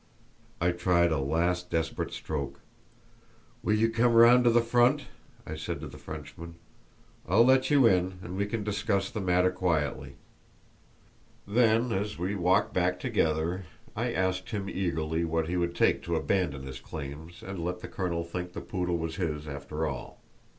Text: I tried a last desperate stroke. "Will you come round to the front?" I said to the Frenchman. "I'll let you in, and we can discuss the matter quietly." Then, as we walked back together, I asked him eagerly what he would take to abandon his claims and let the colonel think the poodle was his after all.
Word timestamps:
I 0.59 0.71
tried 0.71 1.11
a 1.11 1.19
last 1.19 1.69
desperate 1.69 2.11
stroke. 2.11 2.59
"Will 3.61 3.75
you 3.75 3.87
come 3.91 4.13
round 4.13 4.45
to 4.45 4.49
the 4.49 4.59
front?" 4.63 5.03
I 5.45 5.55
said 5.55 5.79
to 5.79 5.87
the 5.87 5.99
Frenchman. 5.99 6.55
"I'll 7.29 7.45
let 7.45 7.69
you 7.69 7.85
in, 7.85 8.17
and 8.23 8.35
we 8.35 8.47
can 8.47 8.63
discuss 8.63 9.11
the 9.11 9.21
matter 9.21 9.51
quietly." 9.51 10.15
Then, 11.45 11.91
as 11.91 12.17
we 12.17 12.33
walked 12.33 12.73
back 12.73 12.99
together, 12.99 13.65
I 13.95 14.11
asked 14.11 14.49
him 14.49 14.67
eagerly 14.67 15.23
what 15.23 15.47
he 15.47 15.55
would 15.55 15.75
take 15.75 16.01
to 16.05 16.15
abandon 16.15 16.63
his 16.63 16.79
claims 16.79 17.43
and 17.43 17.63
let 17.63 17.81
the 17.81 17.87
colonel 17.87 18.23
think 18.23 18.53
the 18.53 18.61
poodle 18.61 18.97
was 18.97 19.17
his 19.17 19.47
after 19.47 19.85
all. 19.85 20.19